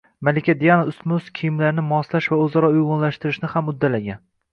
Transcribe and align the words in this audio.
Malika 0.27 0.53
Diana 0.59 0.85
ustma-ust 0.91 1.29
kiyimlarni 1.39 1.83
moslash 1.89 2.29
va 2.33 2.39
o‘zaro 2.47 2.71
uyg‘unlashtirishni 2.77 3.51
ham 3.53 3.71
uddalagan 3.75 4.25